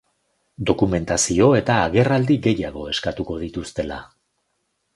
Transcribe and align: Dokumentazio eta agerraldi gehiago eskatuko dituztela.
Dokumentazio 0.69 1.49
eta 1.59 1.75
agerraldi 1.89 2.37
gehiago 2.47 2.87
eskatuko 2.95 3.39
dituztela. 3.45 4.01